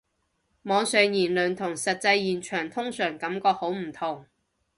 [0.63, 4.25] 網上言論同實際現場通常感覺好唔同